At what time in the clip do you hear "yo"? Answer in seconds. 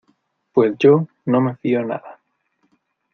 0.79-1.07